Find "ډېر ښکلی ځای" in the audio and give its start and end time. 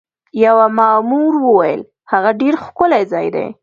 2.41-3.27